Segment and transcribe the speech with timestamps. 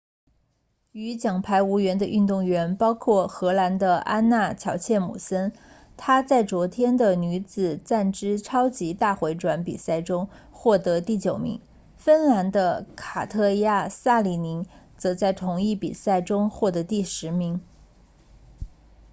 [0.93, 5.53] 与奖牌无缘的运动员包括荷兰的安娜乔彻姆森
[5.95, 11.61] 她在昨天的女子站姿超级大回转比赛中获得第九名
[11.97, 14.65] 芬兰的卡特娅萨里宁
[14.97, 17.61] 则在同一比赛中获得第十名